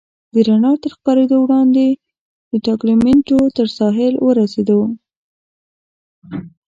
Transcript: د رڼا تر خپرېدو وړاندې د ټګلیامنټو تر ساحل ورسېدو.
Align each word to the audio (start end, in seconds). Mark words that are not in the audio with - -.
د 0.33 0.35
رڼا 0.47 0.71
تر 0.83 0.91
خپرېدو 0.97 1.35
وړاندې 1.41 1.87
د 2.51 2.53
ټګلیامنټو 2.65 3.39
تر 3.57 3.67
ساحل 3.77 4.13
ورسېدو. 4.25 4.81